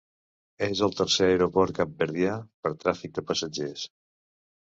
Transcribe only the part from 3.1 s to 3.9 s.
de passatgers.